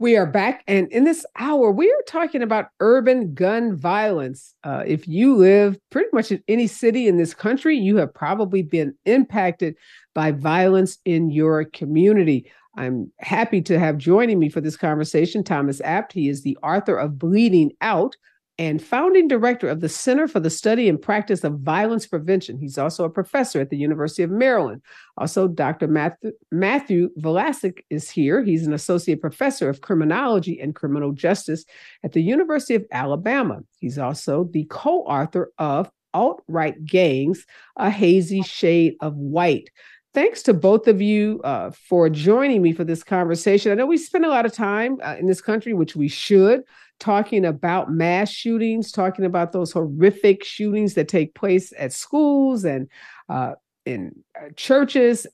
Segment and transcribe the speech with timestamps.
[0.00, 4.54] We are back, and in this hour, we are talking about urban gun violence.
[4.62, 8.62] Uh, if you live pretty much in any city in this country, you have probably
[8.62, 9.74] been impacted
[10.14, 12.48] by violence in your community.
[12.76, 16.12] I'm happy to have joining me for this conversation Thomas Abt.
[16.12, 18.14] He is the author of Bleeding Out
[18.58, 22.58] and founding director of the Center for the Study and Practice of Violence Prevention.
[22.58, 24.82] He's also a professor at the University of Maryland.
[25.16, 25.86] Also, Dr.
[25.86, 28.42] Matthew, Matthew Valasik is here.
[28.42, 31.64] He's an associate professor of criminology and criminal justice
[32.02, 33.60] at the University of Alabama.
[33.78, 39.70] He's also the co author of Alt Right Gangs, A Hazy Shade of White
[40.14, 43.72] thanks to both of you uh, for joining me for this conversation.
[43.72, 46.62] I know we spend a lot of time uh, in this country, which we should,
[46.98, 52.88] talking about mass shootings, talking about those horrific shootings that take place at schools and
[53.28, 53.52] uh,
[53.86, 55.26] in uh, churches,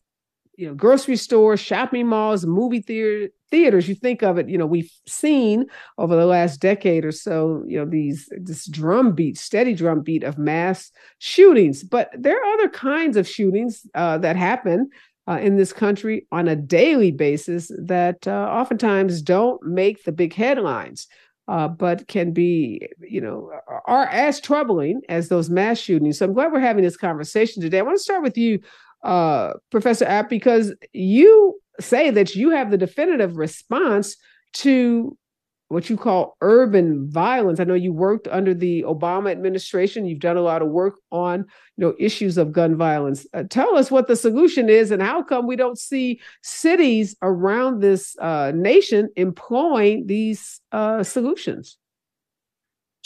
[0.56, 3.88] you know, grocery stores, shopping malls, movie theater, theaters.
[3.88, 7.78] You think of it, you know, we've seen over the last decade or so, you
[7.78, 11.84] know, these this drumbeat, steady drumbeat of mass shootings.
[11.84, 14.90] But there are other kinds of shootings uh, that happen
[15.28, 20.34] uh, in this country on a daily basis that uh, oftentimes don't make the big
[20.34, 21.06] headlines
[21.46, 23.52] uh, but can be, you know,
[23.86, 26.18] are as troubling as those mass shootings.
[26.18, 27.78] So I'm glad we're having this conversation today.
[27.78, 28.58] I want to start with you,
[29.04, 34.16] uh, Professor Abt, because you say that you have the definitive response
[34.54, 35.16] to
[35.68, 37.58] what you call urban violence.
[37.58, 40.06] I know you worked under the Obama administration.
[40.06, 43.26] You've done a lot of work on, you know, issues of gun violence.
[43.32, 47.80] Uh, tell us what the solution is and how come we don't see cities around
[47.80, 51.78] this uh, nation employing these uh, solutions.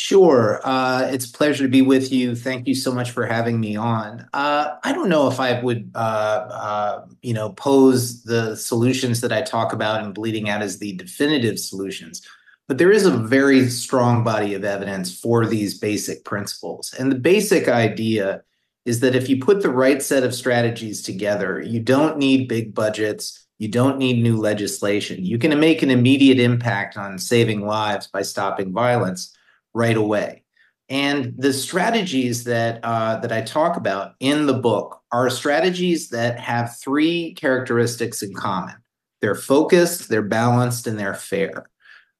[0.00, 0.60] Sure.
[0.62, 2.36] Uh, it's a pleasure to be with you.
[2.36, 4.28] Thank you so much for having me on.
[4.32, 9.32] Uh, I don't know if I would, uh, uh you know, pose the solutions that
[9.32, 12.22] I talk about in Bleeding Out as the definitive solutions.
[12.68, 16.94] But there is a very strong body of evidence for these basic principles.
[16.96, 18.44] And the basic idea
[18.84, 22.72] is that if you put the right set of strategies together, you don't need big
[22.72, 25.24] budgets, you don't need new legislation.
[25.24, 29.34] You can make an immediate impact on saving lives by stopping violence
[29.78, 30.42] right away.
[30.90, 36.40] And the strategies that uh, that I talk about in the book are strategies that
[36.40, 38.74] have three characteristics in common.
[39.20, 41.70] They're focused, they're balanced, and they're fair.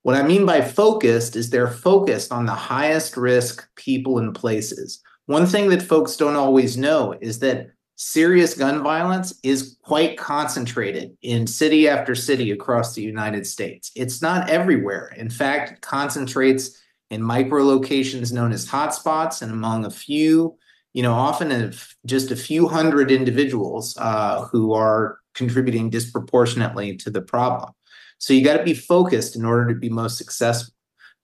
[0.02, 5.02] What I mean by focused is they're focused on the highest risk people and places.
[5.26, 11.16] One thing that folks don't always know is that serious gun violence is quite concentrated
[11.22, 13.90] in city after city across the United States.
[13.96, 15.12] It's not everywhere.
[15.16, 16.80] In fact, it concentrates
[17.10, 20.56] in micro locations known as hotspots and among a few,
[20.92, 27.10] you know, often of just a few hundred individuals uh, who are contributing disproportionately to
[27.10, 27.70] the problem.
[28.18, 30.74] So you got to be focused in order to be most successful.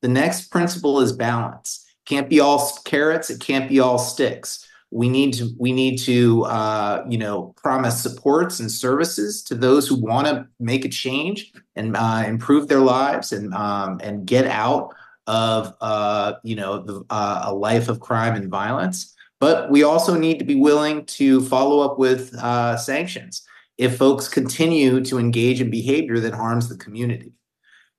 [0.00, 1.84] The next principle is balance.
[2.06, 3.31] Can't be all carrots.
[3.31, 4.67] It can't be all sticks.
[4.91, 9.89] We need to we need to uh, you know promise supports and services to those
[9.89, 14.47] who want to make a change and uh, improve their lives and um, and get
[14.47, 14.94] out
[15.27, 19.15] of uh, you know the, uh, a life of crime and violence.
[19.41, 23.45] But we also need to be willing to follow up with uh, sanctions
[23.77, 27.33] if folks continue to engage in behavior that harms the community.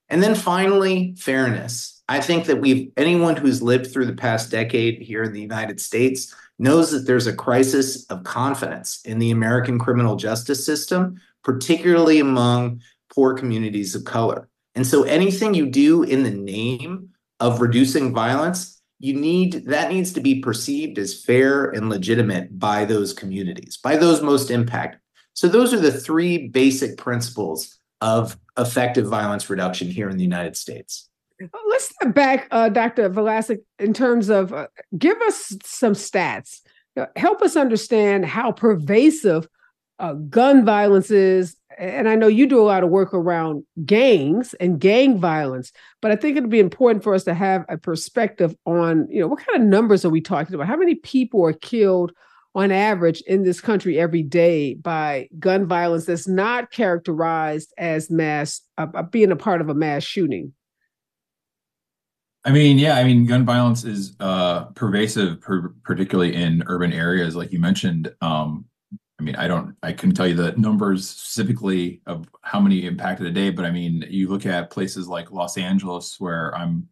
[0.09, 2.01] And then finally, fairness.
[2.07, 5.81] I think that we've anyone who's lived through the past decade here in the United
[5.81, 12.19] States knows that there's a crisis of confidence in the American criminal justice system, particularly
[12.19, 12.81] among
[13.13, 14.47] poor communities of color.
[14.75, 17.09] And so anything you do in the name
[17.39, 22.85] of reducing violence, you need that needs to be perceived as fair and legitimate by
[22.85, 25.01] those communities, by those most impacted.
[25.33, 30.55] So those are the three basic principles of effective violence reduction here in the United
[30.55, 31.09] States.
[31.69, 33.09] Let's step back, uh, Dr.
[33.09, 36.61] Valasik, in terms of uh, give us some stats.
[37.17, 39.45] Help us understand how pervasive
[39.99, 41.57] uh, gun violence is.
[41.77, 46.11] And I know you do a lot of work around gangs and gang violence, but
[46.11, 49.45] I think it'd be important for us to have a perspective on, you know, what
[49.45, 50.67] kind of numbers are we talking about?
[50.67, 52.11] How many people are killed
[52.55, 58.61] on average in this country every day by gun violence that's not characterized as mass
[58.77, 60.53] uh, uh, being a part of a mass shooting
[62.45, 67.35] i mean yeah i mean gun violence is uh, pervasive per- particularly in urban areas
[67.35, 68.63] like you mentioned um,
[69.19, 73.25] i mean i don't i couldn't tell you the numbers specifically of how many impacted
[73.25, 76.87] a day but i mean you look at places like los angeles where i'm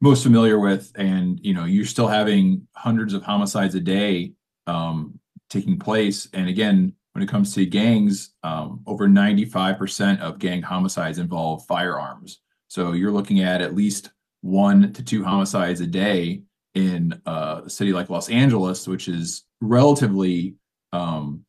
[0.00, 4.32] most familiar with and you know you're still having hundreds of homicides a day
[4.66, 5.18] um,
[5.52, 6.28] taking place.
[6.32, 12.40] And again, when it comes to gangs, um, over 95% of gang homicides involve firearms.
[12.68, 14.10] So you're looking at at least
[14.40, 16.42] one to two homicides a day
[16.74, 20.54] in uh, a city like Los Angeles, which is relatively,
[20.92, 21.44] um,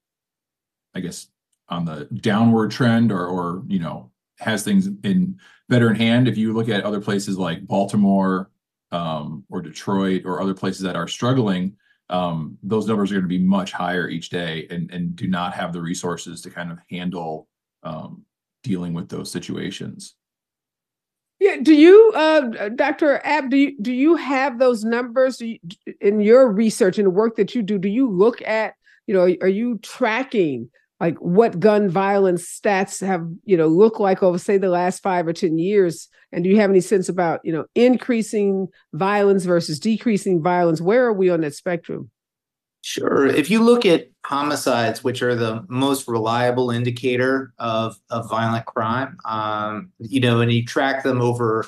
[0.95, 1.27] I guess,
[1.69, 6.27] on the downward trend or, or you know, has things in better in hand.
[6.27, 8.49] If you look at other places like Baltimore
[8.91, 11.77] um, or Detroit or other places that are struggling,
[12.09, 15.53] um, those numbers are going to be much higher each day and, and do not
[15.53, 17.47] have the resources to kind of handle
[17.81, 18.23] um,
[18.61, 20.15] dealing with those situations.
[21.39, 23.19] Yeah, do you, uh, Dr.
[23.25, 27.53] Abt, do you do you have those numbers in your research and the work that
[27.53, 27.77] you do?
[27.77, 28.75] Do you look at,
[29.07, 30.69] you know, are you tracking
[31.03, 35.27] like what gun violence stats have, you know, look like over say the last five
[35.27, 36.07] or ten years?
[36.31, 40.79] And do you have any sense about, you know, increasing violence versus decreasing violence?
[40.79, 42.09] Where are we on that spectrum?
[42.83, 43.27] Sure.
[43.27, 49.17] If you look at homicides, which are the most reliable indicator of, of violent crime,
[49.25, 51.67] um, you know, and you track them over,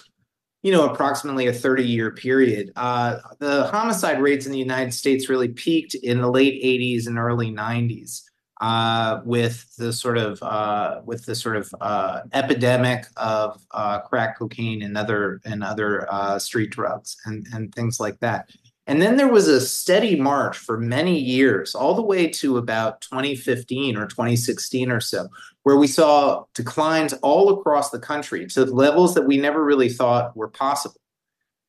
[0.64, 5.28] you know, approximately a 30 year period, uh, the homicide rates in the United States
[5.28, 8.22] really peaked in the late 80s and early 90s.
[8.62, 14.40] Uh, with the sort of uh, with the sort of uh, epidemic of uh, crack
[14.40, 18.50] cocaine and other and other uh, street drugs and and things like that.
[18.88, 23.02] And then there was a steady march for many years, all the way to about
[23.02, 25.28] 2015 or 2016 or so,
[25.64, 30.38] where we saw declines all across the country to levels that we never really thought
[30.38, 31.02] were possible.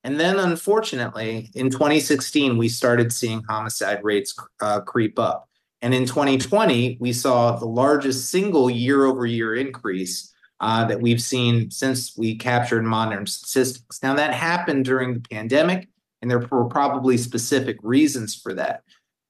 [0.04, 5.48] And then, unfortunately, in 2016, we started seeing homicide rates uh, creep up.
[5.82, 11.20] And in 2020, we saw the largest single year over year increase uh, that we've
[11.20, 14.02] seen since we captured modern statistics.
[14.02, 15.88] Now, that happened during the pandemic
[16.22, 18.82] and there were probably specific reasons for that.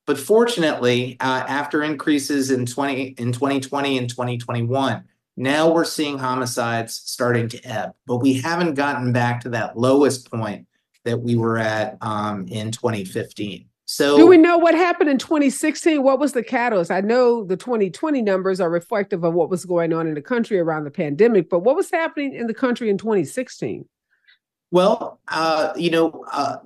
[0.07, 5.05] But fortunately, uh, after increases in 20 in 2020 and 2021,
[5.37, 10.31] now we're seeing homicides starting to ebb, but we haven't gotten back to that lowest
[10.31, 10.67] point
[11.05, 13.67] that we were at um, in 2015.
[13.89, 16.03] So, do we know what happened in 2016?
[16.03, 16.91] What was the catalyst?
[16.91, 20.59] I know the 2020 numbers are reflective of what was going on in the country
[20.59, 23.87] around the pandemic, but what was happening in the country in 2016?
[24.73, 26.57] Well, uh, you know, uh,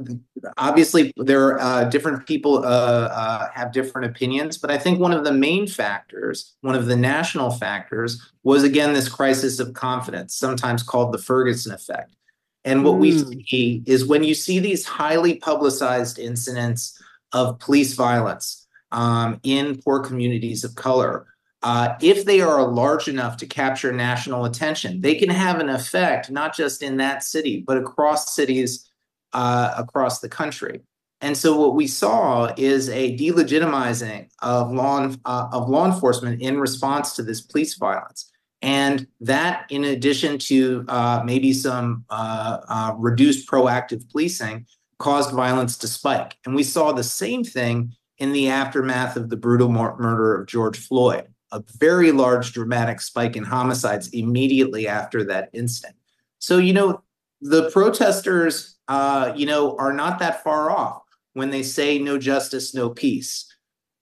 [0.56, 5.12] obviously there are uh, different people uh, uh, have different opinions, but I think one
[5.12, 10.34] of the main factors, one of the national factors, was again this crisis of confidence,
[10.34, 12.16] sometimes called the Ferguson effect.
[12.64, 13.00] And what mm.
[13.00, 13.40] we hmm.
[13.46, 16.99] see is when you see these highly publicized incidents
[17.32, 21.26] of police violence um, in poor communities of color,
[21.62, 26.30] uh, if they are large enough to capture national attention, they can have an effect
[26.30, 28.90] not just in that city, but across cities
[29.32, 30.80] uh, across the country.
[31.20, 36.58] And so, what we saw is a delegitimizing of law uh, of law enforcement in
[36.58, 38.30] response to this police violence,
[38.62, 44.66] and that, in addition to uh, maybe some uh, uh, reduced proactive policing,
[45.00, 46.36] caused violence to spike.
[46.46, 50.78] And we saw the same thing in the aftermath of the brutal murder of George
[50.78, 55.96] Floyd a very large dramatic spike in homicides immediately after that incident.
[56.38, 57.02] So, you know,
[57.40, 61.02] the protesters, uh, you know, are not that far off
[61.32, 63.46] when they say no justice, no peace.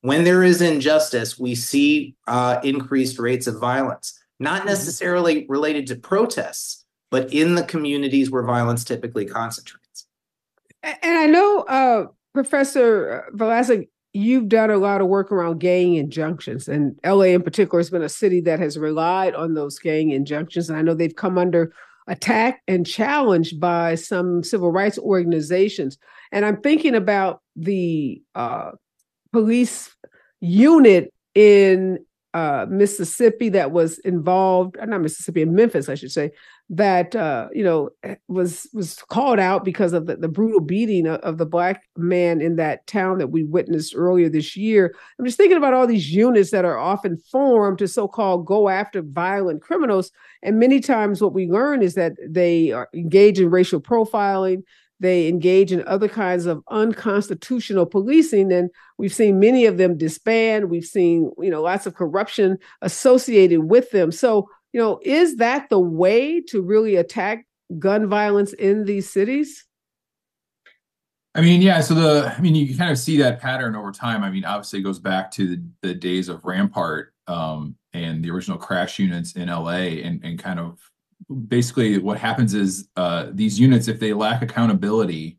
[0.03, 4.69] When there is injustice, we see uh, increased rates of violence, not mm-hmm.
[4.69, 9.77] necessarily related to protests, but in the communities where violence typically concentrates.
[10.82, 16.68] And I know, uh, Professor Velasquez, you've done a lot of work around gang injunctions,
[16.68, 20.68] and LA in particular has been a city that has relied on those gang injunctions.
[20.68, 21.73] And I know they've come under
[22.06, 25.99] attack and challenged by some civil rights organizations.
[26.32, 28.73] And I'm thinking about the uh,
[29.32, 29.94] police
[30.40, 31.99] unit in
[32.35, 36.32] uh, Mississippi that was involved, not Mississippi, in Memphis, I should say,
[36.71, 41.07] that uh, you know eh, was was called out because of the, the brutal beating
[41.07, 44.95] of, of, the black man in that town that we witnessed earlier this year.
[45.19, 49.01] I'm just thinking about all these units that are often formed to so-called go after
[49.03, 53.81] violent criminals, and many times what we learn is that they are engaged in racial
[53.81, 54.63] profiling
[55.01, 60.71] they engage in other kinds of unconstitutional policing and we've seen many of them disband.
[60.71, 64.11] We've seen you know lots of corruption associated with them.
[64.11, 67.47] So you know is that the way to really attack
[67.79, 69.65] gun violence in these cities
[71.35, 71.81] I mean, yeah.
[71.83, 74.25] So the, I mean, you kind of see that pattern over time.
[74.25, 78.31] I mean, obviously, it goes back to the, the days of Rampart um, and the
[78.31, 80.81] original crash units in LA, and and kind of
[81.47, 85.39] basically what happens is uh, these units, if they lack accountability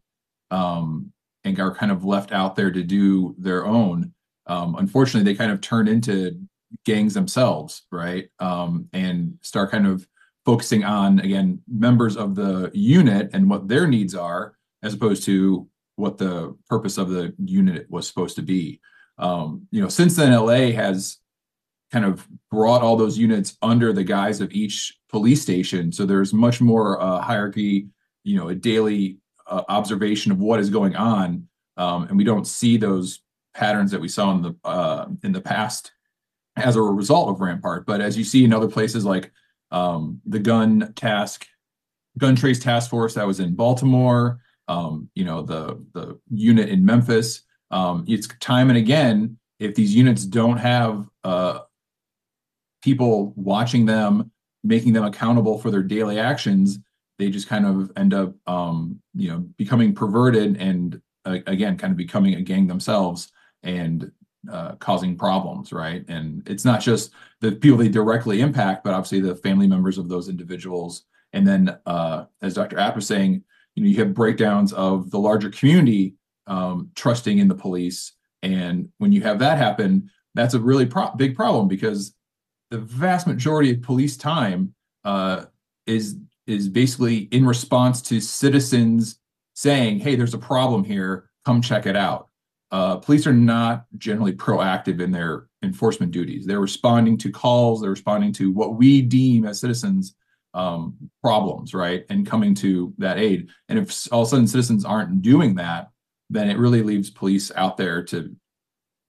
[0.52, 1.12] um,
[1.44, 4.14] and are kind of left out there to do their own,
[4.48, 6.40] um, unfortunately, they kind of turn into
[6.86, 8.30] gangs themselves, right?
[8.40, 10.08] Um, and start kind of
[10.46, 15.68] focusing on again members of the unit and what their needs are, as opposed to
[15.96, 18.80] what the purpose of the unit was supposed to be.
[19.18, 21.18] Um, you know, since then, LA has
[21.92, 25.92] kind of brought all those units under the guise of each police station.
[25.92, 27.88] So there's much more uh, hierarchy,
[28.24, 31.48] you know, a daily uh, observation of what is going on,
[31.78, 33.22] um, and we don't see those
[33.54, 35.92] patterns that we saw in the uh, in the past
[36.60, 37.86] as a result of Rampart.
[37.86, 39.32] But as you see in other places like
[39.72, 41.48] um, the gun task,
[42.18, 46.86] gun trace task force that was in Baltimore, um, you know, the the unit in
[46.86, 47.42] Memphis.
[47.72, 51.60] Um, it's time and again, if these units don't have uh,
[52.82, 54.32] people watching them,
[54.64, 56.80] making them accountable for their daily actions,
[57.18, 61.92] they just kind of end up, um, you know, becoming perverted and uh, again, kind
[61.92, 63.32] of becoming a gang themselves
[63.64, 64.12] and
[64.52, 66.06] uh, causing problems, right?
[66.08, 70.08] And it's not just the people they directly impact, but obviously the family members of
[70.08, 71.04] those individuals.
[71.34, 72.80] And then, uh, as Dr.
[72.80, 73.44] Abt was saying,
[73.76, 76.16] you know, you have breakdowns of the larger community
[76.48, 81.14] um, trusting in the police, and when you have that happen, that's a really pro-
[81.16, 82.14] big problem because
[82.72, 85.46] the vast majority of police time uh,
[85.86, 86.18] is
[86.48, 89.20] is basically in response to citizens
[89.54, 91.30] saying, "Hey, there's a problem here.
[91.46, 92.29] Come check it out."
[92.72, 96.46] Uh, police are not generally proactive in their enforcement duties.
[96.46, 100.16] They're responding to calls, they're responding to what we deem as citizens
[100.54, 102.06] um, problems, right?
[102.10, 103.50] And coming to that aid.
[103.68, 105.90] And if all of a sudden citizens aren't doing that,
[106.30, 108.36] then it really leaves police out there to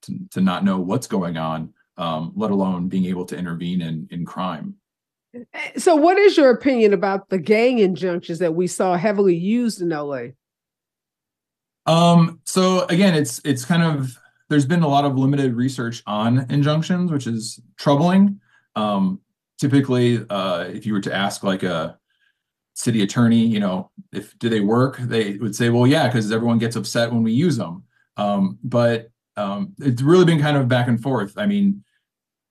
[0.02, 4.08] to, to not know what's going on, um, let alone being able to intervene in
[4.10, 4.76] in crime.
[5.76, 9.90] So, what is your opinion about the gang injunctions that we saw heavily used in
[9.90, 10.28] LA?
[11.90, 14.16] Um, so again, it's it's kind of
[14.48, 18.40] there's been a lot of limited research on injunctions, which is troubling.
[18.76, 19.20] Um,
[19.58, 21.98] typically, uh, if you were to ask like a
[22.74, 26.58] city attorney, you know, if do they work, they would say, well, yeah, because everyone
[26.58, 27.82] gets upset when we use them.
[28.16, 31.36] Um, but um, it's really been kind of back and forth.
[31.36, 31.82] I mean,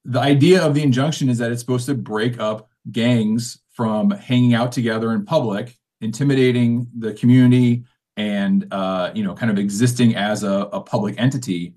[0.03, 4.53] the idea of the injunction is that it's supposed to break up gangs from hanging
[4.53, 7.85] out together in public, intimidating the community,
[8.19, 11.73] and uh, you know kind of existing as a, a public entity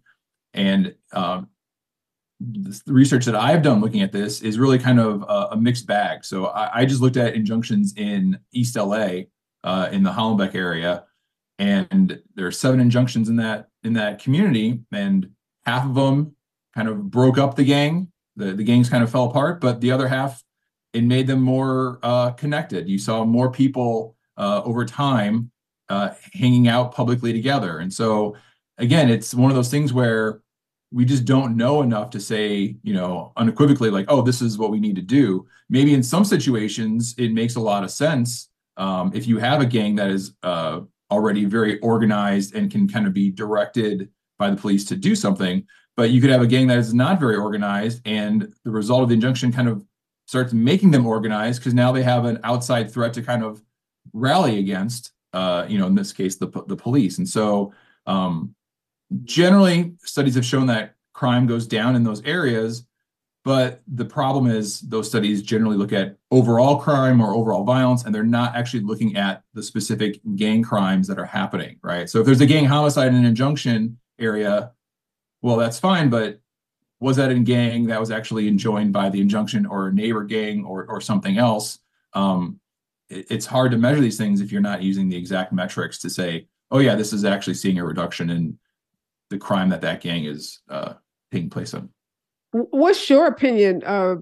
[0.54, 1.48] and um,
[2.40, 5.86] the research that I've done looking at this is really kind of a, a mixed
[5.86, 6.24] bag.
[6.24, 9.20] So I, I, just looked at injunctions in East LA,
[9.62, 11.04] uh, in the Hollenbeck area,
[11.60, 15.30] and there are seven injunctions in that in that community, and
[15.64, 16.34] half of them
[16.74, 18.10] kind of broke up the gang.
[18.34, 20.42] The the gangs kind of fell apart, but the other half
[20.92, 22.88] it made them more uh, connected.
[22.88, 25.51] You saw more people uh, over time
[25.92, 27.78] uh, hanging out publicly together.
[27.80, 28.34] And so,
[28.78, 30.40] again, it's one of those things where
[30.90, 34.70] we just don't know enough to say, you know, unequivocally, like, oh, this is what
[34.70, 35.46] we need to do.
[35.68, 39.66] Maybe in some situations, it makes a lot of sense um, if you have a
[39.66, 40.80] gang that is uh,
[41.10, 44.08] already very organized and can kind of be directed
[44.38, 45.66] by the police to do something.
[45.94, 49.10] But you could have a gang that is not very organized, and the result of
[49.10, 49.84] the injunction kind of
[50.26, 53.60] starts making them organized because now they have an outside threat to kind of
[54.14, 57.18] rally against uh, you know, in this case, the the police.
[57.18, 57.72] And so,
[58.06, 58.54] um,
[59.24, 62.86] generally, studies have shown that crime goes down in those areas.
[63.44, 68.14] But the problem is, those studies generally look at overall crime or overall violence, and
[68.14, 72.08] they're not actually looking at the specific gang crimes that are happening, right?
[72.08, 74.72] So if there's a gang homicide in an injunction area,
[75.40, 76.40] well, that's fine, but
[77.00, 80.64] was that in gang that was actually enjoined by the injunction or a neighbor gang
[80.64, 81.80] or or something else?
[82.12, 82.60] Um,
[83.12, 86.46] it's hard to measure these things if you're not using the exact metrics to say,
[86.70, 88.58] oh yeah, this is actually seeing a reduction in
[89.30, 90.94] the crime that that gang is uh,
[91.30, 91.88] taking place in.
[92.52, 94.16] What's your opinion, uh,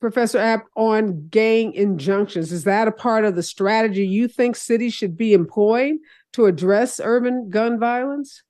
[0.00, 2.52] Professor Abt, on gang injunctions?
[2.52, 6.00] Is that a part of the strategy you think cities should be employing
[6.32, 8.42] to address urban gun violence?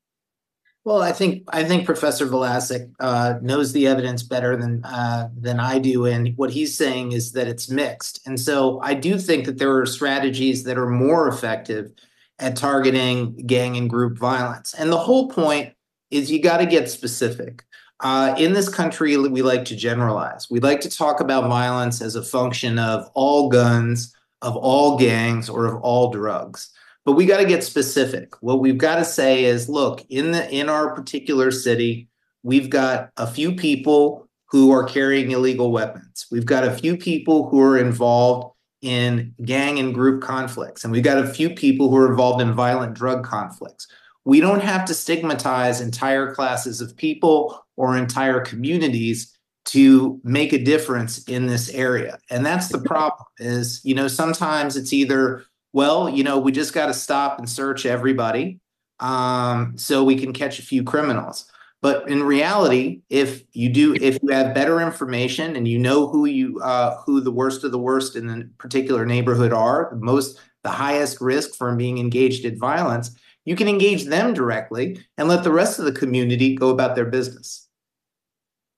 [0.85, 5.61] Well, I think I think Professor Valasik uh, knows the evidence better than uh, than
[5.61, 8.21] I do, and what he's saying is that it's mixed.
[8.27, 11.93] And so I do think that there are strategies that are more effective
[12.41, 14.75] at targeting gang and group violence.
[14.75, 15.73] And the whole point
[16.11, 17.65] is you got to get specific.
[18.01, 20.51] Uh, in this country, we like to generalize.
[20.51, 25.49] We like to talk about violence as a function of all guns, of all gangs,
[25.49, 26.73] or of all drugs
[27.05, 28.35] but we got to get specific.
[28.43, 32.09] What we've got to say is look in the in our particular city
[32.43, 36.27] we've got a few people who are carrying illegal weapons.
[36.31, 41.05] We've got a few people who are involved in gang and group conflicts and we've
[41.05, 43.87] got a few people who are involved in violent drug conflicts.
[44.25, 50.63] We don't have to stigmatize entire classes of people or entire communities to make a
[50.63, 52.19] difference in this area.
[52.31, 56.75] And that's the problem is, you know, sometimes it's either, well, you know, we just
[56.75, 58.61] got to stop and search everybody
[59.01, 61.47] um, so we can catch a few criminals.
[61.81, 66.27] But in reality, if you do, if you have better information and you know who
[66.27, 70.39] you, uh, who the worst of the worst in the particular neighborhood are, the most,
[70.63, 73.11] the highest risk from being engaged in violence,
[73.45, 77.07] you can engage them directly and let the rest of the community go about their
[77.07, 77.67] business.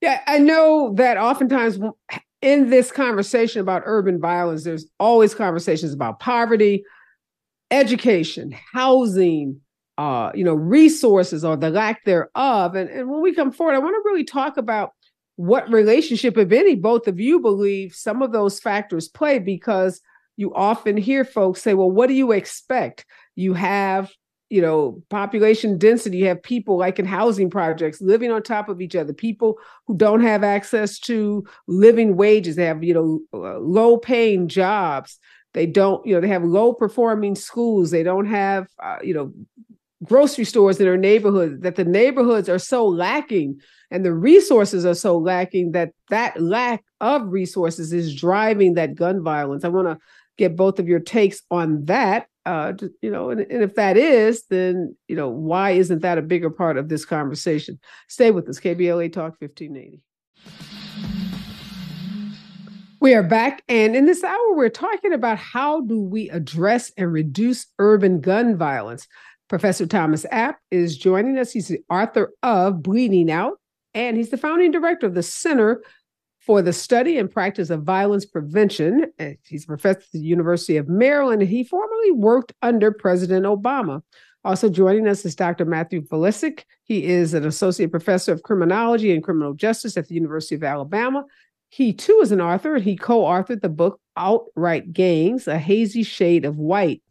[0.01, 1.77] Yeah, I know that oftentimes
[2.45, 6.85] in this conversation about urban violence, there's always conversations about poverty,
[7.71, 9.59] education, housing,
[9.97, 12.75] uh, you know, resources or the lack thereof.
[12.75, 14.91] And, and when we come forward, I want to really talk about
[15.37, 19.99] what relationship, if any, both of you believe some of those factors play because
[20.37, 23.07] you often hear folks say, well, what do you expect?
[23.33, 24.11] You have
[24.49, 28.81] you know population density you have people like in housing projects living on top of
[28.81, 33.57] each other people who don't have access to living wages they have you know uh,
[33.59, 35.17] low paying jobs
[35.53, 39.33] they don't you know they have low performing schools they don't have uh, you know
[40.03, 43.59] grocery stores in their neighborhood that the neighborhoods are so lacking
[43.91, 49.23] and the resources are so lacking that that lack of resources is driving that gun
[49.23, 49.63] violence.
[49.63, 49.97] I want to
[50.37, 54.45] get both of your takes on that uh, you know, and, and, if that is,
[54.49, 57.79] then you know, why isn't that a bigger part of this conversation?
[58.07, 60.01] Stay with us, KBLA Talk 1580.
[63.01, 67.11] We are back, and in this hour, we're talking about how do we address and
[67.11, 69.07] reduce urban gun violence.
[69.47, 71.51] Professor Thomas Abt is joining us.
[71.51, 73.59] He's the author of Bleeding Out,
[73.93, 75.83] and he's the founding director of the Center
[76.45, 79.11] for the study and practice of violence prevention.
[79.43, 84.01] He's a professor at the University of Maryland, he formerly worked under President Obama.
[84.43, 85.65] Also joining us is Dr.
[85.65, 86.65] Matthew Valasik.
[86.83, 91.23] He is an associate professor of criminology and criminal justice at the University of Alabama.
[91.69, 96.03] He too is an author, and he co-authored the book Alt Right Gangs: A Hazy
[96.03, 97.01] Shade of White.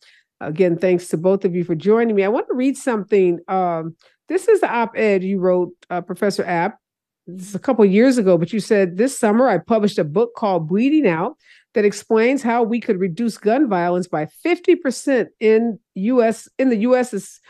[0.41, 2.23] Again, thanks to both of you for joining me.
[2.23, 3.41] I want to read something.
[3.49, 3.97] Um,
[4.29, 6.79] this is the op-ed you wrote, uh, Professor Abt,
[7.27, 10.69] this a couple years ago, but you said this summer I published a book called
[10.69, 11.37] Bleeding Out
[11.75, 17.41] that explains how we could reduce gun violence by 50% in US in the US's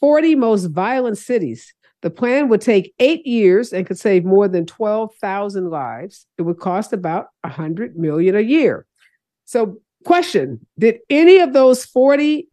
[0.00, 1.72] 40 most violent cities.
[2.02, 6.26] The plan would take 8 years and could save more than 12,000 lives.
[6.36, 8.86] It would cost about 100 million a year.
[9.44, 12.48] So, question, did any of those 40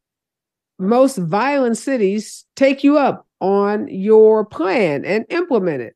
[0.78, 5.96] most violent cities take you up on your plan and implement it?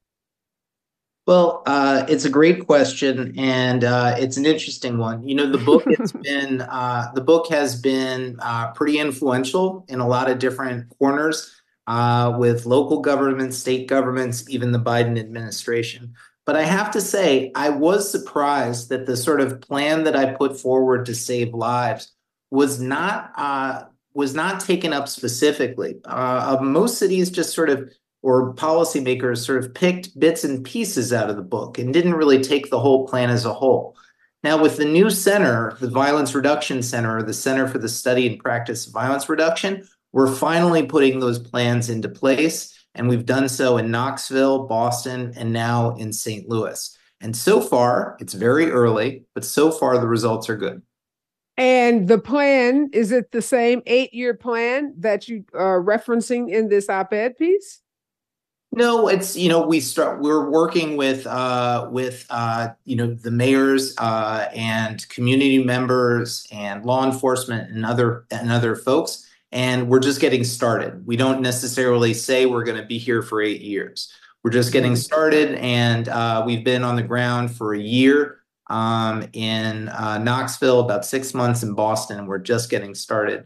[1.25, 5.25] Well, uh, it's a great question, and uh, it's an interesting one.
[5.25, 10.01] You know, the book has been uh, the book has been uh, pretty influential in
[10.01, 11.49] a lot of different corners
[11.87, 16.13] uh, with local governments, state governments, even the Biden administration.
[16.45, 20.33] But I have to say, I was surprised that the sort of plan that I
[20.33, 22.11] put forward to save lives
[22.51, 23.83] was not uh,
[24.13, 26.01] was not taken up specifically.
[26.61, 27.89] most cities just sort of
[28.23, 32.41] or policymakers sort of picked bits and pieces out of the book and didn't really
[32.41, 33.95] take the whole plan as a whole.
[34.43, 38.27] Now, with the new center, the Violence Reduction Center, or the Center for the Study
[38.27, 42.73] and Practice of Violence Reduction, we're finally putting those plans into place.
[42.95, 46.47] And we've done so in Knoxville, Boston, and now in St.
[46.47, 46.97] Louis.
[47.21, 50.81] And so far, it's very early, but so far the results are good.
[51.55, 56.69] And the plan is it the same eight year plan that you are referencing in
[56.69, 57.82] this op ed piece?
[58.75, 63.29] No, it's you know we start we're working with uh, with uh, you know the
[63.29, 69.99] mayors uh, and community members and law enforcement and other and other folks, and we're
[69.99, 71.05] just getting started.
[71.05, 74.11] We don't necessarily say we're going to be here for eight years.
[74.43, 75.01] We're just getting mm-hmm.
[75.01, 78.39] started, and uh, we've been on the ground for a year
[78.71, 83.45] um, in uh, Knoxville, about six months in Boston, and we're just getting started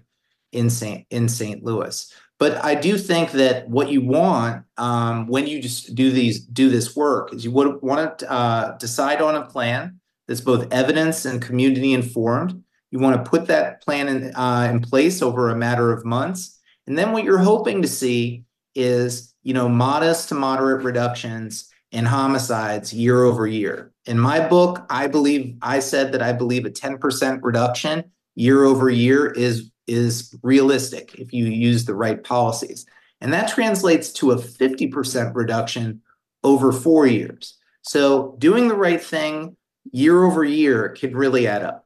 [0.53, 1.05] in St.
[1.09, 1.65] in St.
[1.65, 2.13] Louis.
[2.39, 6.69] But I do think that what you want um, when you just do these do
[6.69, 11.25] this work is you would want to uh, decide on a plan that's both evidence
[11.25, 12.63] and community informed.
[12.91, 16.59] You want to put that plan in uh, in place over a matter of months,
[16.85, 18.43] and then what you're hoping to see
[18.75, 23.91] is you know modest to moderate reductions in homicides year over year.
[24.05, 28.89] In my book, I believe I said that I believe a 10% reduction year over
[28.89, 32.85] year is is realistic if you use the right policies.
[33.21, 36.01] And that translates to a 50% reduction
[36.43, 37.57] over four years.
[37.81, 39.55] So doing the right thing
[39.91, 41.85] year over year can really add up.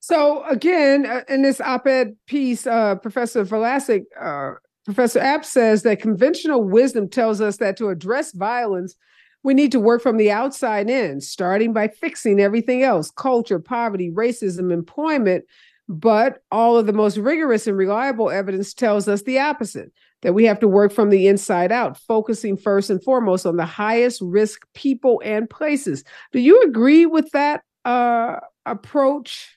[0.00, 4.54] So again, uh, in this op-ed piece, uh, Professor Valasik, uh,
[4.86, 8.94] Professor Abt says that conventional wisdom tells us that to address violence,
[9.44, 14.10] We need to work from the outside in, starting by fixing everything else culture, poverty,
[14.10, 15.44] racism, employment.
[15.88, 19.90] But all of the most rigorous and reliable evidence tells us the opposite
[20.22, 23.64] that we have to work from the inside out, focusing first and foremost on the
[23.64, 26.04] highest risk people and places.
[26.32, 29.56] Do you agree with that uh, approach?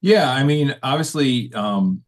[0.00, 2.02] Yeah, I mean, obviously, um,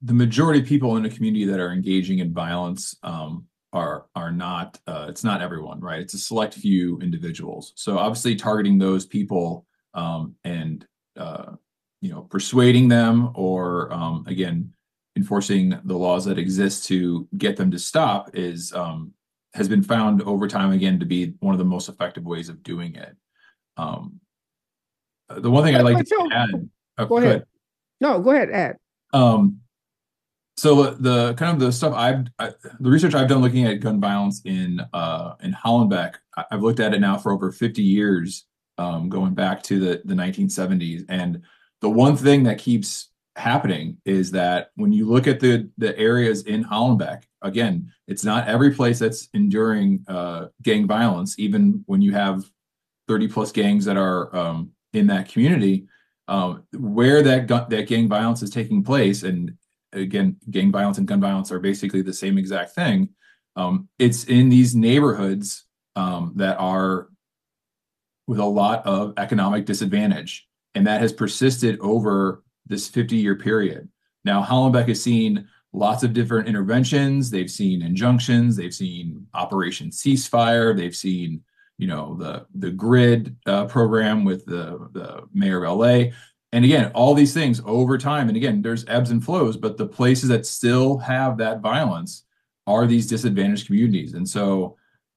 [0.00, 4.32] the majority of people in a community that are engaging in violence um, are are
[4.32, 4.80] not.
[4.86, 6.00] Uh, it's not everyone, right?
[6.00, 7.72] It's a select few individuals.
[7.76, 10.86] So obviously, targeting those people um, and
[11.18, 11.52] uh,
[12.04, 14.70] you know persuading them, or um, again,
[15.16, 19.12] enforcing the laws that exist to get them to stop is um,
[19.54, 22.62] has been found over time again to be one of the most effective ways of
[22.62, 23.16] doing it.
[23.78, 24.20] Um,
[25.30, 26.68] the one thing I'd like to add.
[26.98, 27.44] Oh, go, ahead.
[28.02, 28.50] No, go ahead.
[28.50, 28.76] Add.
[29.14, 29.60] Um,
[30.58, 33.98] so the kind of the stuff I've I, the research I've done looking at gun
[33.98, 36.16] violence in uh, in Hollenbeck,
[36.50, 38.44] I've looked at it now for over 50 years,
[38.76, 41.40] um, going back to the the 1970s, and
[41.84, 46.44] the one thing that keeps happening is that when you look at the the areas
[46.44, 51.38] in Hollenbeck, again, it's not every place that's enduring uh, gang violence.
[51.38, 52.42] Even when you have
[53.06, 55.86] 30 plus gangs that are um, in that community,
[56.26, 59.52] um, where that gun, that gang violence is taking place, and
[59.92, 63.10] again, gang violence and gun violence are basically the same exact thing.
[63.56, 65.66] Um, it's in these neighborhoods
[65.96, 67.10] um, that are
[68.26, 73.88] with a lot of economic disadvantage, and that has persisted over this 50 year period.
[74.24, 77.30] Now, Hollenbeck has seen lots of different interventions.
[77.30, 78.56] They've seen injunctions.
[78.56, 80.76] They've seen Operation Ceasefire.
[80.76, 81.42] They've seen,
[81.78, 86.12] you know, the the grid uh, program with the the mayor of LA.
[86.52, 88.28] And again, all these things over time.
[88.28, 92.24] And again, there's ebbs and flows, but the places that still have that violence
[92.68, 94.14] are these disadvantaged communities.
[94.14, 94.76] And so,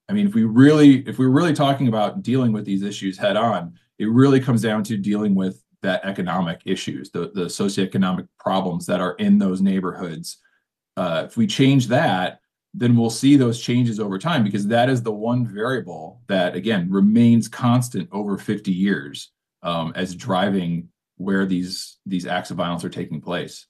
[0.10, 3.38] I mean, if we really, if we're really talking about dealing with these issues head
[3.38, 8.86] on, it really comes down to dealing with that economic issues, the, the socioeconomic problems
[8.86, 10.38] that are in those neighborhoods.
[10.96, 12.40] Uh, if we change that,
[12.74, 16.88] then we'll see those changes over time because that is the one variable that, again,
[16.90, 19.32] remains constant over 50 years
[19.64, 23.66] um, as driving where these these acts of violence are taking place.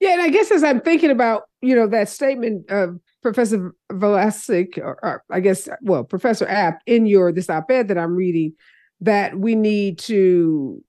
[0.00, 4.78] Yeah, and I guess as I'm thinking about you know that statement of Professor Valasik,
[4.78, 8.54] or, or I guess well Professor Abt in your this op-ed that I'm reading,
[9.02, 10.82] that we need to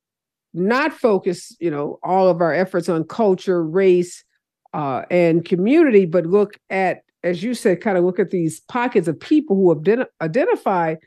[0.54, 4.24] not focus, you know, all of our efforts on culture, race,
[4.74, 9.08] uh, and community, but look at, as you said, kind of look at these pockets
[9.08, 11.00] of people who have identified.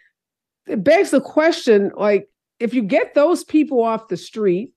[0.66, 4.72] It begs the question, like, if you get those people off the street,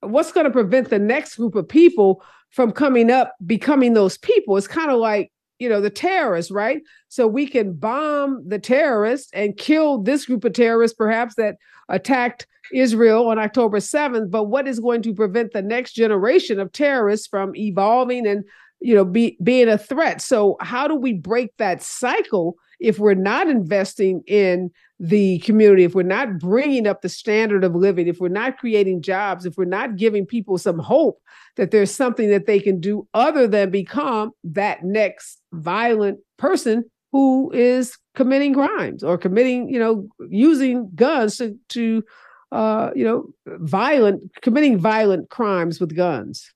[0.00, 4.58] what's going to prevent the next group of people from coming up, becoming those people?
[4.58, 6.82] It's kind of like you know the terrorists right?
[7.08, 11.56] So we can bomb the terrorists and kill this group of terrorists perhaps that
[11.88, 16.70] attacked israel on october 7th but what is going to prevent the next generation of
[16.70, 18.44] terrorists from evolving and
[18.80, 20.20] you know be, being a threat?
[20.20, 25.94] So how do we break that cycle if we're not investing in the community, if
[25.94, 29.64] we're not bringing up the standard of living, if we're not creating jobs, if we're
[29.64, 31.20] not giving people some hope
[31.56, 37.50] that there's something that they can do other than become that next violent person who
[37.52, 42.04] is committing crimes or committing, you know, using guns to, to
[42.52, 46.52] uh, you know, violent, committing violent crimes with guns.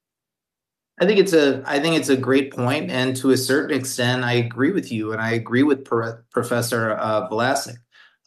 [1.00, 4.24] I think it's a I think it's a great point, and to a certain extent,
[4.24, 7.76] I agree with you, and I agree with Pro- Professor uh, Valasik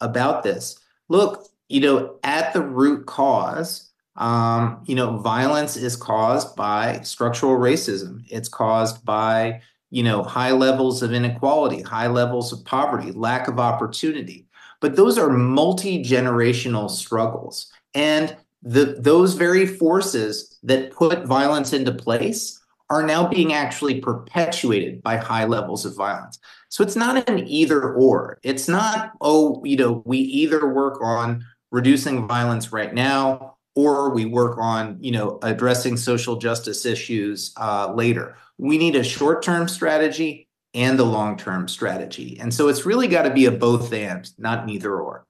[0.00, 0.78] about this.
[1.08, 7.56] Look, you know, at the root cause, um, you know, violence is caused by structural
[7.56, 8.24] racism.
[8.28, 9.62] It's caused by
[9.96, 14.46] you know high levels of inequality, high levels of poverty, lack of opportunity.
[14.82, 21.92] But those are multi generational struggles, and the those very forces that put violence into
[21.92, 26.38] place are now being actually perpetuated by high levels of violence.
[26.68, 28.38] So it's not an either or.
[28.42, 34.24] It's not, oh, you know, we either work on reducing violence right now or we
[34.24, 38.36] work on, you know, addressing social justice issues uh, later.
[38.58, 42.38] We need a short term strategy and a long term strategy.
[42.40, 45.26] And so it's really got to be a both and, not neither or.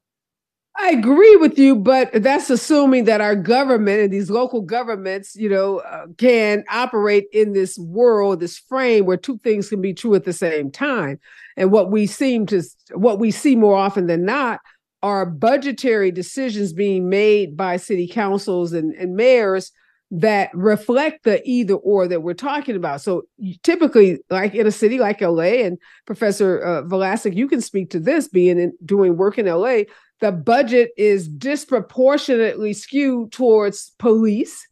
[0.78, 5.48] I agree with you, but that's assuming that our government and these local governments, you
[5.48, 10.14] know, uh, can operate in this world, this frame where two things can be true
[10.14, 11.18] at the same time.
[11.56, 14.61] And what we seem to, what we see more often than not,
[15.06, 19.70] are budgetary decisions being made by city councils and, and mayors
[20.10, 23.00] that reflect the either or that we're talking about.
[23.00, 23.22] So
[23.62, 28.00] typically, like in a city like LA, and Professor uh, Valasik, you can speak to
[28.00, 29.82] this, being in doing work in LA,
[30.20, 34.66] the budget is disproportionately skewed towards police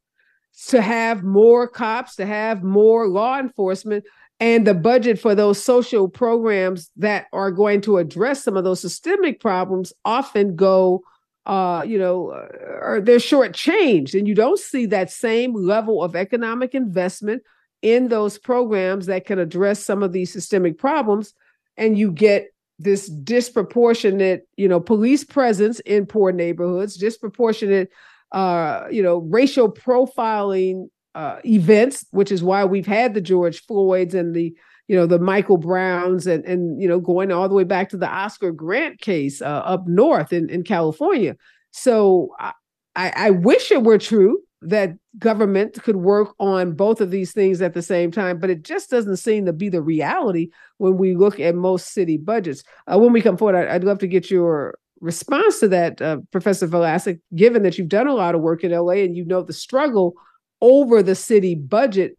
[0.67, 4.05] to have more cops, to have more law enforcement,
[4.45, 8.79] and the budget for those social programs that are going to address some of those
[8.79, 11.03] systemic problems often go
[11.47, 12.49] uh, you know, uh,
[12.81, 17.43] or they're shortchanged, and you don't see that same level of economic investment
[17.83, 21.35] in those programs that can address some of these systemic problems,
[21.77, 27.91] and you get this disproportionate, you know, police presence in poor neighborhoods, disproportionate,
[28.33, 34.15] uh, you know, racial profiling uh, events, which is why we've had the George Floyds
[34.15, 34.55] and the
[34.89, 37.97] you know the Michael Browns and and you know going all the way back to
[37.97, 41.37] the Oscar Grant case uh, up north in in California.
[41.71, 42.53] So I,
[42.95, 47.75] I wish it were true that government could work on both of these things at
[47.75, 50.49] the same time, but it just doesn't seem to be the reality
[50.79, 52.63] when we look at most city budgets.
[52.91, 56.19] Uh, when we come forward, I, would love to get your response to that, uh,
[56.33, 59.43] Professor Valasik, given that you've done a lot of work in LA and you know
[59.43, 60.15] the struggle
[60.61, 62.17] over the city budget,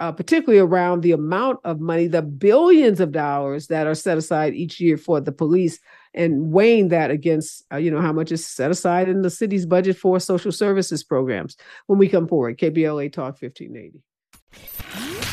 [0.00, 4.54] uh, particularly around the amount of money, the billions of dollars that are set aside
[4.54, 5.78] each year for the police,
[6.14, 9.66] and weighing that against, uh, you know, how much is set aside in the city's
[9.66, 11.56] budget for social services programs.
[11.86, 14.02] When we come forward, KBLA Talk 1580.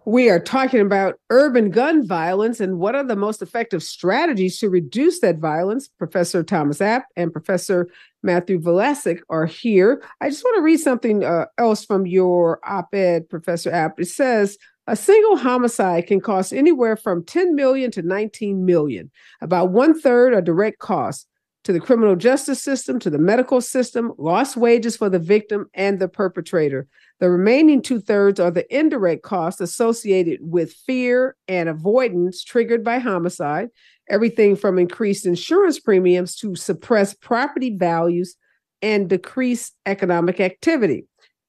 [0.05, 4.69] We are talking about urban gun violence and what are the most effective strategies to
[4.69, 5.89] reduce that violence.
[5.89, 7.87] Professor Thomas Abt and Professor
[8.23, 10.01] Matthew Valasik are here.
[10.19, 13.99] I just want to read something uh, else from your op ed, Professor Abt.
[13.99, 19.11] It says, a single homicide can cost anywhere from 10 million to 19 million.
[19.39, 21.27] About one third are direct costs
[21.63, 25.99] to the criminal justice system, to the medical system, lost wages for the victim and
[25.99, 26.87] the perpetrator.
[27.21, 32.97] The remaining two thirds are the indirect costs associated with fear and avoidance triggered by
[32.97, 33.69] homicide,
[34.09, 38.35] everything from increased insurance premiums to suppressed property values
[38.81, 41.05] and decreased economic activity.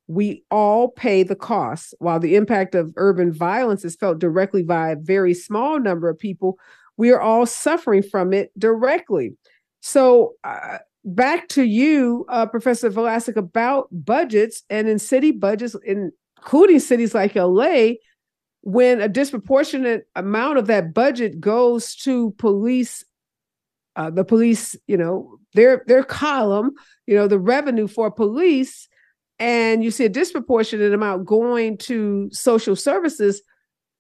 [0.09, 1.95] We all pay the cost.
[2.01, 6.19] While the impact of urban violence is felt directly by a very small number of
[6.19, 6.59] people,
[6.99, 9.37] we are all suffering from it directly.
[9.81, 16.81] So, uh, back to you, uh, Professor Valasik, about budgets and in city budgets, including
[16.81, 17.93] cities like LA,
[18.63, 23.05] when a disproportionate amount of that budget goes to police,
[23.97, 26.71] uh, the police, you know, their their column,
[27.07, 28.89] you know, the revenue for police,
[29.39, 33.43] and you see a disproportionate amount going to social services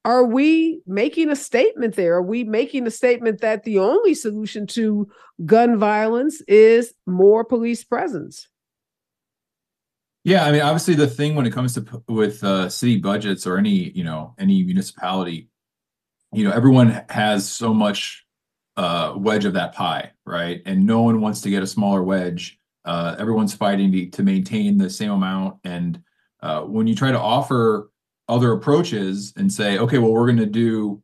[0.05, 2.17] are we making a statement there?
[2.17, 5.09] Are we making a statement that the only solution to
[5.47, 8.49] gun violence is more police presence?
[10.25, 13.59] Yeah, I mean, obviously, the thing when it comes to with uh, city budgets or
[13.59, 15.49] any you know any municipality,
[16.33, 18.25] you know, everyone has so much
[18.77, 20.63] uh, wedge of that pie, right?
[20.65, 22.59] And no one wants to get a smaller wedge.
[22.85, 26.01] Uh, everyone's fighting to, to maintain the same amount, and
[26.41, 27.91] uh, when you try to offer
[28.29, 31.03] other approaches and say, okay, well, we're going to do,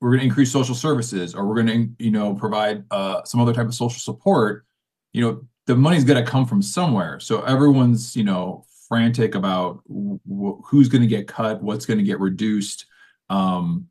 [0.00, 3.40] we're going to increase social services, or we're going to, you know, provide uh, some
[3.40, 4.64] other type of social support.
[5.12, 7.20] You know, the money's to come from somewhere.
[7.20, 12.04] So everyone's, you know, frantic about w- who's going to get cut, what's going to
[12.04, 12.86] get reduced.
[13.30, 13.88] Um,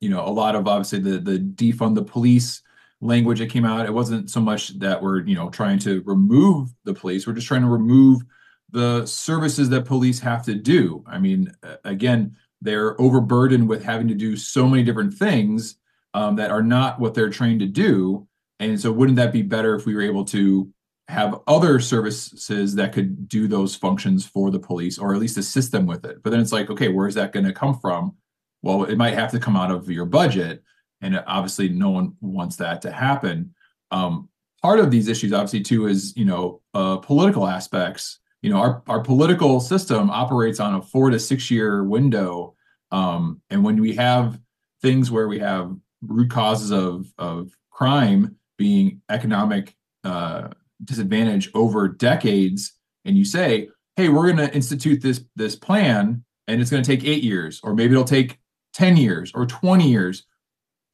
[0.00, 2.62] you know, a lot of obviously the the defund the police
[3.00, 3.86] language that came out.
[3.86, 7.26] It wasn't so much that we're, you know, trying to remove the police.
[7.26, 8.22] We're just trying to remove
[8.70, 11.02] the services that police have to do.
[11.06, 11.52] I mean,
[11.84, 15.76] again, they're overburdened with having to do so many different things
[16.14, 18.26] um, that are not what they're trained to do.
[18.60, 20.68] And so, wouldn't that be better if we were able to
[21.06, 25.72] have other services that could do those functions for the police or at least assist
[25.72, 26.22] them with it?
[26.22, 28.16] But then it's like, okay, where's that going to come from?
[28.62, 30.62] Well, it might have to come out of your budget.
[31.00, 33.54] And obviously, no one wants that to happen.
[33.92, 34.28] Um,
[34.60, 38.82] part of these issues, obviously, too, is, you know, uh, political aspects you know our,
[38.88, 42.54] our political system operates on a four to six year window
[42.90, 44.38] um, and when we have
[44.80, 49.74] things where we have root causes of of crime being economic
[50.04, 50.48] uh,
[50.84, 52.72] disadvantage over decades
[53.04, 56.96] and you say hey we're going to institute this this plan and it's going to
[56.96, 58.38] take eight years or maybe it'll take
[58.74, 60.24] 10 years or 20 years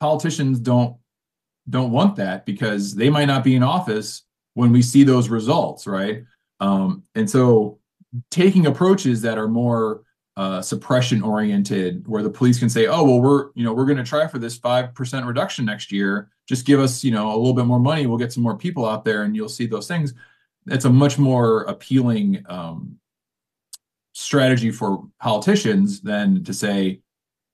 [0.01, 0.97] politicians don't
[1.69, 4.23] don't want that because they might not be in office
[4.55, 6.25] when we see those results right
[6.61, 7.79] um, and so
[8.31, 10.03] taking approaches that are more
[10.37, 13.99] uh, suppression oriented, where the police can say, "Oh, well, we're you know we're going
[13.99, 17.37] to try for this five percent reduction next year," just give us, you know, a
[17.37, 19.89] little bit more money, we'll get some more people out there and you'll see those
[19.89, 20.15] things.
[20.67, 22.99] It's a much more appealing um,
[24.13, 27.01] strategy for politicians than to say,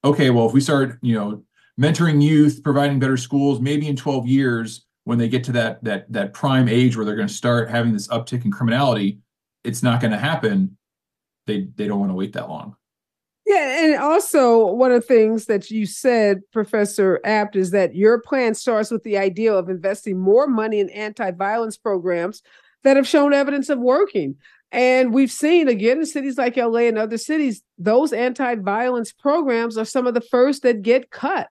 [0.05, 1.43] okay, well, if we start, you know,
[1.79, 6.11] mentoring youth, providing better schools, maybe in 12 years, when they get to that that
[6.12, 9.18] that prime age where they're going to start having this uptick in criminality,
[9.64, 10.79] it's not going to happen.
[11.49, 12.77] They they don't want to wait that long.
[13.44, 18.20] Yeah, and also one of the things that you said, Professor Abt, is that your
[18.20, 22.40] plan starts with the idea of investing more money in anti-violence programs
[22.85, 24.37] that have shown evidence of working.
[24.70, 29.85] And we've seen again in cities like LA and other cities, those anti-violence programs are
[29.85, 31.49] some of the first that get cut.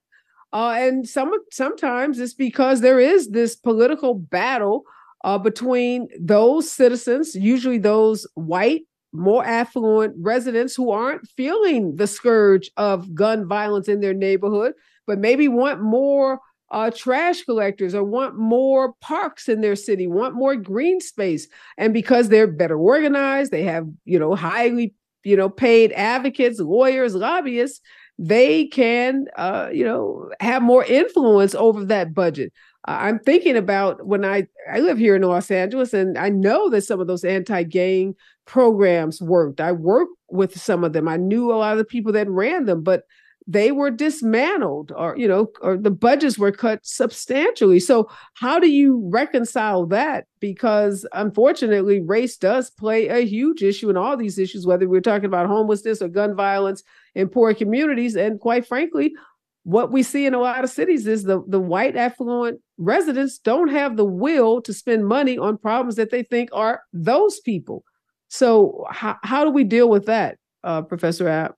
[0.51, 4.83] Uh, and some sometimes it's because there is this political battle
[5.23, 12.71] uh, between those citizens, usually those white, more affluent residents who aren't feeling the scourge
[12.77, 14.73] of gun violence in their neighborhood,
[15.05, 16.39] but maybe want more
[16.71, 21.47] uh, trash collectors or want more parks in their city, want more green space.
[21.77, 27.15] And because they're better organized, they have, you know, highly, you know, paid advocates, lawyers,
[27.15, 27.81] lobbyists,
[28.21, 32.51] they can, uh, you know, have more influence over that budget.
[32.83, 36.81] I'm thinking about when I I live here in Los Angeles, and I know that
[36.81, 39.61] some of those anti-gang programs worked.
[39.61, 41.07] I worked with some of them.
[41.07, 43.03] I knew a lot of the people that ran them, but
[43.47, 48.69] they were dismantled or you know or the budgets were cut substantially so how do
[48.69, 54.67] you reconcile that because unfortunately race does play a huge issue in all these issues
[54.67, 56.83] whether we're talking about homelessness or gun violence
[57.15, 58.15] in poor communities.
[58.15, 59.13] And quite frankly
[59.63, 63.67] what we see in a lot of cities is the, the white affluent residents don't
[63.67, 67.83] have the will to spend money on problems that they think are those people.
[68.29, 71.55] So how, how do we deal with that uh, professor abt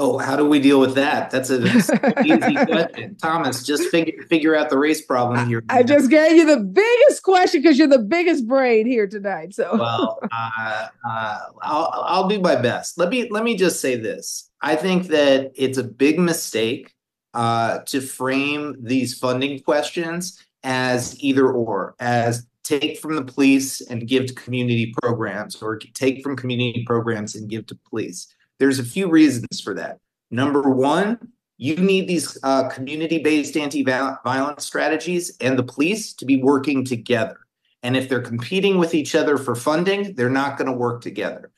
[0.00, 1.28] Oh, how do we deal with that?
[1.32, 1.66] That's an
[2.24, 3.16] easy question.
[3.16, 5.64] Thomas, just figure figure out the race problem here.
[5.68, 9.54] I just gave you the biggest question because you're the biggest brain here tonight.
[9.54, 12.96] So, well, uh, uh, I'll I'll do my best.
[12.96, 14.48] Let me let me just say this.
[14.62, 16.94] I think that it's a big mistake
[17.34, 24.06] uh, to frame these funding questions as either or, as take from the police and
[24.06, 28.84] give to community programs, or take from community programs and give to police there's a
[28.84, 29.98] few reasons for that.
[30.30, 31.18] Number one,
[31.56, 36.84] you need these uh, community based anti violence strategies and the police to be working
[36.84, 37.38] together.
[37.82, 41.50] And if they're competing with each other for funding, they're not going to work together.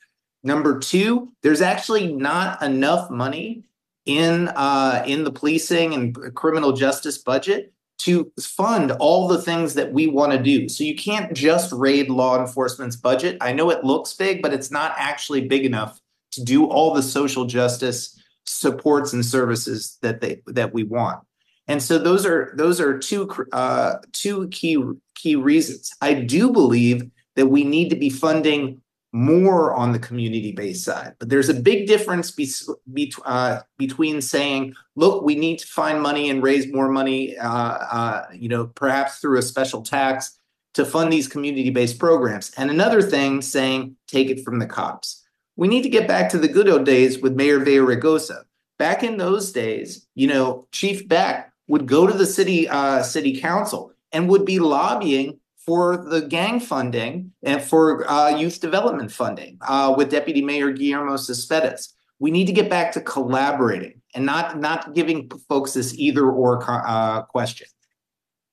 [0.43, 3.65] Number two, there's actually not enough money
[4.07, 9.93] in uh, in the policing and criminal justice budget to fund all the things that
[9.93, 10.71] we want to do.
[10.71, 13.37] So you can't just raid law enforcement's budget.
[13.43, 16.01] I know it looks big, but it's not actually big enough
[16.33, 21.23] to do all the social justice supports and services that they that we want.
[21.69, 24.83] And so those are those are two uh, two key
[25.15, 25.93] key reasons.
[26.01, 31.15] I do believe that we need to be funding more on the community based side,
[31.19, 32.49] but there's a big difference be,
[32.93, 37.49] be, uh, between saying, "Look, we need to find money and raise more money," uh,
[37.49, 40.39] uh you know, perhaps through a special tax
[40.75, 45.20] to fund these community based programs, and another thing saying, "Take it from the cops."
[45.61, 48.45] We need to get back to the good old days with Mayor Villaraigosa.
[48.79, 53.39] Back in those days, you know, Chief Beck would go to the city uh, city
[53.39, 59.59] council and would be lobbying for the gang funding and for uh, youth development funding
[59.69, 61.93] uh, with Deputy Mayor Guillermo Cespedes.
[62.19, 66.65] We need to get back to collaborating and not not giving folks this either or
[66.67, 67.67] uh, question.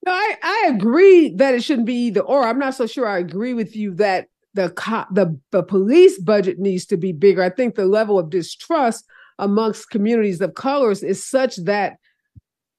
[0.05, 2.45] No, I, I agree that it shouldn't be either or.
[2.45, 4.69] I'm not so sure I agree with you that the
[5.11, 7.43] the the police budget needs to be bigger.
[7.43, 9.05] I think the level of distrust
[9.39, 11.97] amongst communities of colors is such that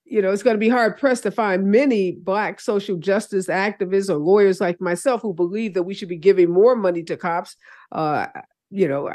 [0.05, 4.11] you know it's going to be hard pressed to find many black social justice activists
[4.11, 7.57] or lawyers like myself who believe that we should be giving more money to cops.
[7.93, 8.27] Uh,
[8.71, 9.09] you know,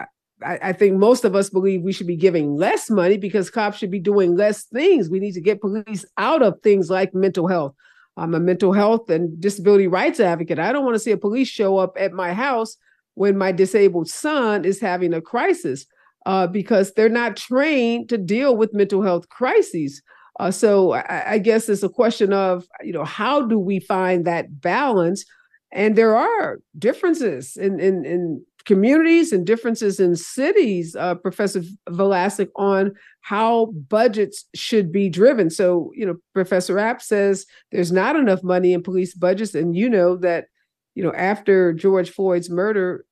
[0.43, 3.77] I, I, think most of us believe we should be giving less money because cops
[3.77, 5.09] should be doing less things.
[5.09, 7.75] We need to get police out of things like mental health,
[8.17, 10.59] I'm a mental health and disability rights advocate.
[10.59, 12.77] I don't want to see a police show up at my house
[13.15, 15.85] when my disabled son is having a crisis
[16.25, 20.01] uh, because they're not trained to deal with mental health crises.
[20.39, 24.25] Uh, so I, I, guess it's a question of, you know, how do we find
[24.25, 25.25] that balance?
[25.71, 32.49] And there are differences in, in, in communities and differences in cities, uh, Professor Valasik,
[32.55, 35.49] on how budgets should be driven.
[35.49, 39.53] So, you know, Professor Abt says there's not enough money in police budgets.
[39.55, 40.45] And you know that,
[40.95, 43.05] you know, after George Floyd's murder,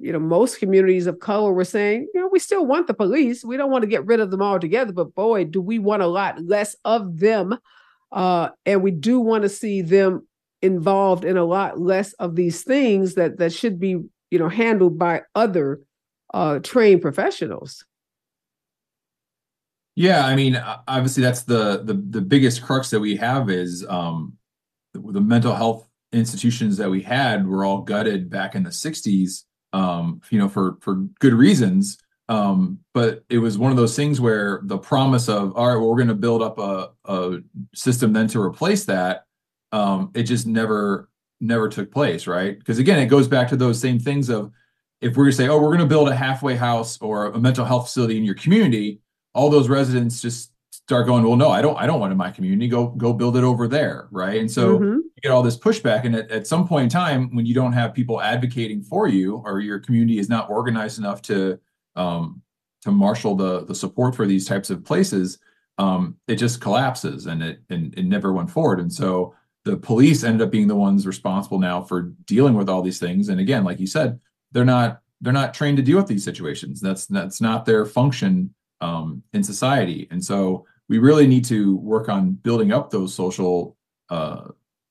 [0.00, 3.44] you know, most communities of color were saying, you know, we still want the police.
[3.44, 6.06] We don't want to get rid of them altogether, but boy, do we want a
[6.06, 7.58] lot less of them
[8.12, 10.26] uh, and we do want to see them
[10.62, 14.98] involved in a lot less of these things that that should be you know handled
[14.98, 15.80] by other
[16.34, 17.84] uh, trained professionals.
[19.94, 24.36] Yeah, I mean, obviously that's the the the biggest crux that we have is um,
[24.92, 29.44] the, the mental health institutions that we had were all gutted back in the 60s
[29.72, 31.98] um, you know for for good reasons
[32.28, 35.88] um, but it was one of those things where the promise of all right well,
[35.88, 37.38] we're going to build up a, a
[37.74, 39.24] system then to replace that
[39.72, 41.08] um, it just never
[41.40, 42.58] never took place right?
[42.58, 44.50] Because again it goes back to those same things of
[45.00, 47.38] if we're going to say oh we're going to build a halfway house or a
[47.38, 49.00] mental health facility in your community
[49.34, 52.18] all those residents just start going well no i don't i don't want it in
[52.18, 52.68] my community.
[52.68, 54.40] Go go build it over there right?
[54.40, 54.96] And so mm-hmm.
[54.96, 57.72] you get all this pushback and at, at some point in time when you don't
[57.72, 61.58] have people advocating for you or your community is not organized enough to
[61.96, 62.42] um,
[62.82, 65.38] to marshal the the support for these types of places
[65.78, 68.80] um, it just collapses and it and it never went forward.
[68.80, 69.34] And so
[69.66, 73.28] the police ended up being the ones responsible now for dealing with all these things
[73.28, 74.18] and again like you said
[74.52, 78.54] they're not they're not trained to deal with these situations that's that's not their function
[78.80, 83.76] um, in society and so we really need to work on building up those social
[84.10, 84.48] uh,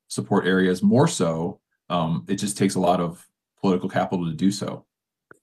[0.08, 1.60] support areas more so.
[1.90, 3.26] Um, it just takes a lot of
[3.62, 4.86] political capital to do so.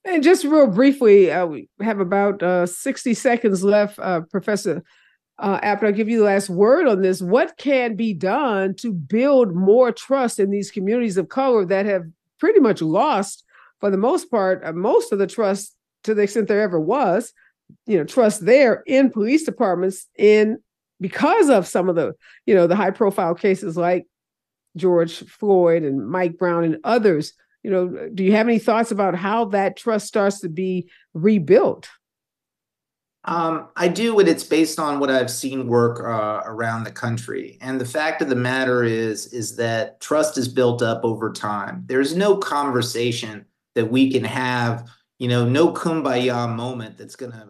[0.05, 3.99] And just real briefly, uh, we have about uh, 60 seconds left.
[3.99, 4.83] Uh, Professor
[5.43, 7.21] uh, Apter, I'll give you the last word on this.
[7.21, 12.05] What can be done to build more trust in these communities of color that have
[12.39, 13.45] pretty much lost,
[13.81, 17.33] for the most part, uh, most of the trust to the extent there ever was,
[17.87, 20.59] you know trust there in police departments in
[21.01, 22.15] because of some of the
[22.47, 24.07] you know the high profile cases like
[24.77, 27.33] George Floyd and Mike Brown and others
[27.63, 31.89] you know do you have any thoughts about how that trust starts to be rebuilt
[33.25, 37.57] um, I do, and it's based on what I've seen work uh, around the country.
[37.61, 41.85] And the fact of the matter is, is that trust is built up over time.
[41.87, 47.49] There's no conversation that we can have, you know, no kumbaya moment that's going to